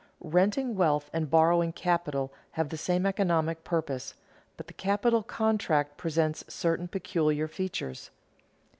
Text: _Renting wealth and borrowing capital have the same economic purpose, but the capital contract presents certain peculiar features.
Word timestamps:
_Renting 0.23 0.73
wealth 0.73 1.11
and 1.13 1.29
borrowing 1.29 1.71
capital 1.73 2.33
have 2.53 2.69
the 2.69 2.75
same 2.75 3.05
economic 3.05 3.63
purpose, 3.63 4.15
but 4.57 4.65
the 4.65 4.73
capital 4.73 5.21
contract 5.21 5.95
presents 5.97 6.43
certain 6.51 6.87
peculiar 6.87 7.47
features. 7.47 8.09